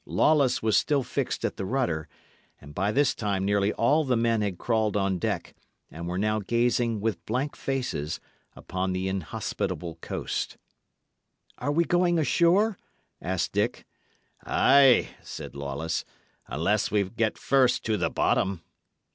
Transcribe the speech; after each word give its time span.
Lawless 0.07 0.63
was 0.63 0.75
still 0.75 1.03
fixed 1.03 1.45
at 1.45 1.57
the 1.57 1.63
rudder; 1.63 2.07
and 2.59 2.73
by 2.73 2.91
this 2.91 3.13
time 3.13 3.45
nearly 3.45 3.71
all 3.73 4.03
the 4.03 4.17
men 4.17 4.41
had 4.41 4.57
crawled 4.57 4.97
on 4.97 5.19
deck, 5.19 5.53
and 5.91 6.07
were 6.07 6.17
now 6.17 6.39
gazing, 6.39 6.99
with 6.99 7.23
blank 7.27 7.55
faces, 7.55 8.19
upon 8.55 8.93
the 8.93 9.07
inhospitable 9.07 9.99
coast. 10.01 10.57
"Are 11.59 11.71
we 11.71 11.85
going 11.85 12.17
ashore?" 12.17 12.79
asked 13.21 13.51
Dick. 13.53 13.85
"Ay," 14.43 15.09
said 15.21 15.55
Lawless, 15.55 16.03
"unless 16.47 16.89
we 16.89 17.07
get 17.07 17.37
first 17.37 17.85
to 17.85 17.95
the 17.95 18.09
bottom." 18.09 18.63